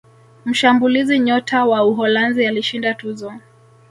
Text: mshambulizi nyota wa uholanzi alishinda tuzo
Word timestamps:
mshambulizi 0.45 1.19
nyota 1.19 1.65
wa 1.65 1.85
uholanzi 1.85 2.47
alishinda 2.47 2.93
tuzo 2.93 3.33